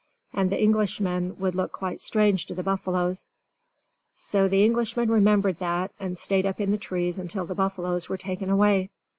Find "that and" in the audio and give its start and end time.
5.59-6.17